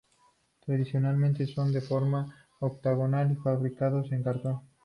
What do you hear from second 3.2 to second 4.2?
y fabricados